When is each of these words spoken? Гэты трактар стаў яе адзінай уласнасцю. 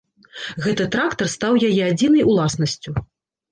Гэты 0.63 0.87
трактар 0.95 1.29
стаў 1.35 1.53
яе 1.69 1.83
адзінай 1.91 2.27
уласнасцю. 2.35 2.99